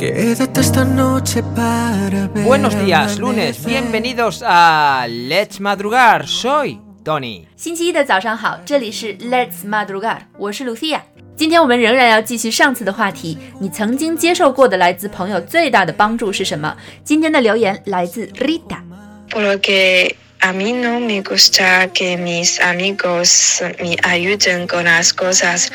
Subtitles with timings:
[0.00, 3.20] Quédate esta noche para ver Buenos días, amanecer.
[3.20, 7.46] lunes, bienvenidos a Let's Madrugar, soy Tony.
[7.56, 11.00] 星期一的早上好，这里是 Let's Madrugar，我是 Lucia。
[11.36, 16.76] 今天我们仍然要继续上次的话题，你曾经接受过的来自朋友最大的帮助是什么？
[17.04, 18.82] 今天的留言来自 Rita。
[19.30, 25.70] porque a mí no me gusta que mis amigos me ayuden con las cosas,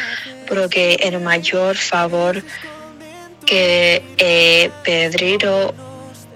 [0.47, 2.41] porque el mayor favor
[3.45, 5.73] que he pedido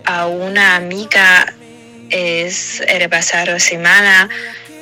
[0.05, 1.45] a una amiga
[2.09, 4.29] es el pasado semana.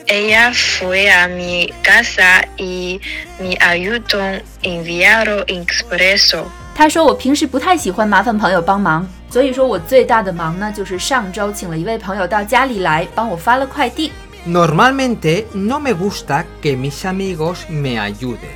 [0.06, 3.00] Ella fue a mi casa y
[3.40, 6.46] me ayudó a enviar expreso.
[6.76, 14.12] 他说我平时不太喜欢麻烦朋友帮忙，所以说我最大的忙呢，就是上周请了一位朋友到家里来帮我发了快递。
[14.46, 18.52] Normalmente no me gusta que mis amigos me ayuden.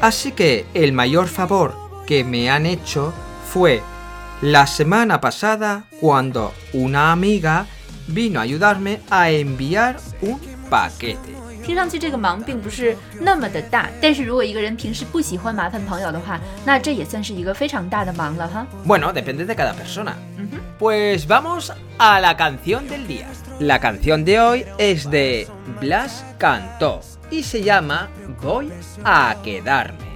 [0.00, 1.72] Así que el mayor favor
[2.06, 3.12] que me han hecho
[3.46, 3.82] fue
[4.42, 7.66] la semana pasada cuando una amiga
[8.08, 11.36] vino a ayudarme a enviar un paquete.
[11.62, 18.66] 听上去这个忙并不是那么的大，但是如果一个人平时不喜欢麻烦朋友的话，那这也算是一个非常大的忙了哈。
[18.86, 20.14] Bueno, depende de cada persona.
[20.78, 23.26] Pues vamos a la canción del día.
[23.60, 25.46] La canción de hoy es de
[25.80, 28.08] Blas Cantó y se llama
[28.42, 28.72] Voy
[29.04, 30.13] a quedarme.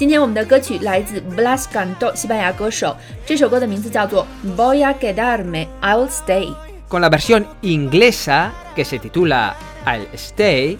[0.00, 4.26] 今天我们的歌曲来自 b l a s c a n d o 西班牙歌手，这首歌的名字叫做
[4.56, 6.54] Voy a quedarme, I'll stay。
[6.88, 10.78] Con la versión inglesa que se titula I'll Stay,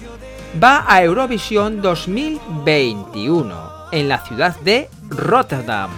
[0.59, 3.53] va a Eurovisión 2021
[3.93, 5.91] en la ciudad de Rotterdam,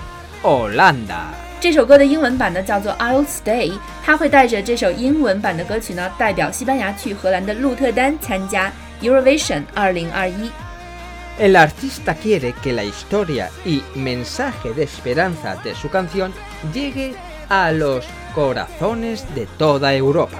[0.42, 1.26] Holanda.
[1.60, 3.70] 这首歌的英文版呢叫做 I'll Stay，
[4.04, 10.50] 它会带着这首英文版的歌曲呢，代表西班牙去荷兰的鹿特丹参加 Eurovision 2021。
[11.37, 16.33] El artista quiere que la historia y mensaje de esperanza de su canción
[16.73, 17.15] llegue
[17.47, 20.39] a los corazones de toda Europa.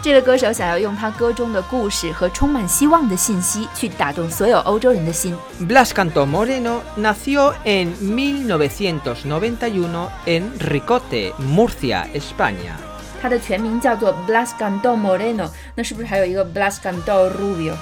[0.00, 5.36] 这个歌手想要用他歌中的故事和充满希望的信息，去打动所有欧洲人的心。
[5.60, 12.76] Blas Cantó Moreno nació en 1991 en Ricote, Murcia, España.
[13.20, 17.74] 他的全名叫做 Blas Cantó Moreno，那是不是还有一个 Blas Cantó Rubio？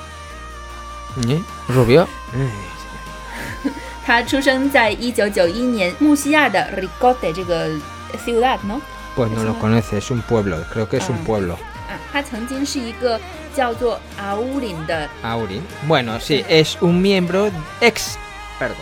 [1.69, 2.06] Rubio.
[4.05, 7.69] 他出生在一九九一年木西亚的 Ricote 这个
[8.25, 8.81] ciudad no？
[9.17, 11.27] Pues no lo conoce, es un pueblo, creo que es un Ah.
[11.27, 11.55] pueblo.
[11.89, 13.19] 啊，他曾经是一个
[13.55, 15.62] 叫做阿乌林的 Aurin.
[15.89, 17.50] Bueno, sí, es un miembro
[17.81, 18.17] ex.
[18.61, 18.77] Perdón.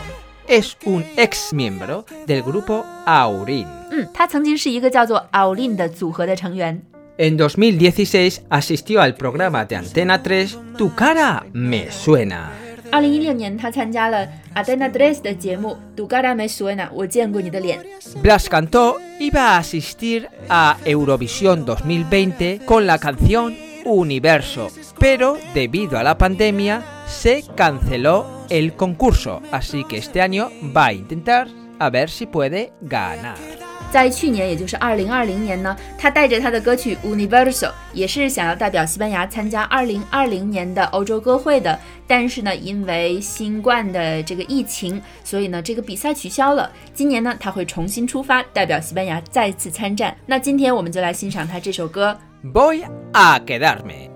[0.47, 3.67] Es un ex miembro del grupo Aurin.
[3.91, 6.83] 嗯，他曾经是一个叫做奥林的组合的成员。
[7.19, 12.51] En 2016 asistió al programa de Antena 3 Tu cara me suena.
[12.91, 17.81] 二零一六年，他参加了 Adena Tres 的节目《Du cara me suena》，我见过你的脸。
[18.23, 24.69] Blas Cantó iba a asistir a Eurovisión 2020 con la canción Universo,
[25.01, 30.93] pero debido a la pandemia se canceló el concurso, así que este año va a
[30.93, 31.49] intentar
[31.79, 33.58] a ver si puede ganar.
[33.92, 41.80] 在去年，也就是二零二零年呢，他带着他的歌曲《Universal，》，也是想要代表西班牙参加二零二零年的欧洲歌会的。
[42.06, 46.72] 但是呢，因为新冠的这个疫情，所以呢，这个比赛取消了。
[46.94, 50.16] 今年呢，他会重新出发，代表西班牙再次参战。
[50.28, 52.84] 那今天我们就来欣赏他这首歌，Voy
[53.14, 54.12] a quedarme.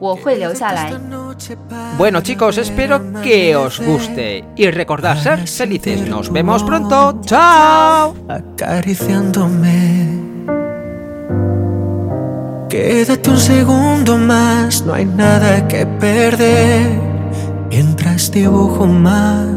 [1.97, 6.07] Bueno chicos, espero que os guste y recordad ser felices.
[6.07, 7.19] Nos vemos pronto.
[7.25, 8.15] Chao.
[8.29, 10.21] Acariciándome.
[12.69, 16.89] Quédate un segundo más, no hay nada que perder.
[17.69, 19.47] Mientras dibujo más,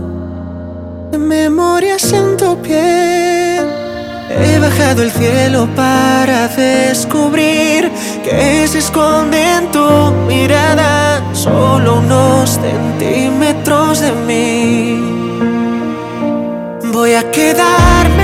[1.12, 3.64] de memoria siento piel.
[4.28, 7.55] He bajado el cielo para descubrir
[8.28, 9.86] que se esconde en tu
[10.26, 15.00] mirada solo unos centímetros de mí.
[16.92, 18.15] Voy a quedarme,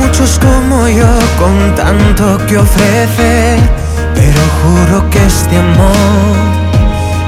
[0.00, 1.06] muchos como yo
[1.38, 3.58] con tanto que ofrecer,
[4.14, 6.36] pero juro que este amor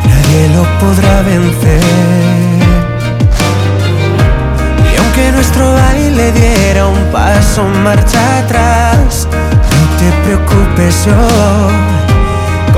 [0.08, 1.82] nadie lo podrá vencer.
[4.92, 9.28] Y aunque nuestro baile diera un paso marcha atrás,
[9.72, 11.22] no te preocupes yo.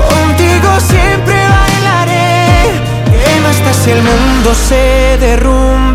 [0.03, 2.71] Contigo siempre bailaré.
[3.11, 5.94] ¿Qué más da si el mundo se derrumba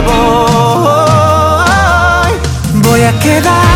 [0.00, 1.60] voy.
[2.82, 3.69] Voy a quedarme,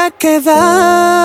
[0.00, 1.19] quería quedar.